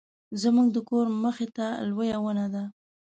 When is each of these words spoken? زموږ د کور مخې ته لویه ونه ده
زموږ 0.41 0.67
د 0.73 0.77
کور 0.89 1.05
مخې 1.23 1.47
ته 1.57 1.65
لویه 1.89 2.17
ونه 2.23 2.45
ده 2.53 2.63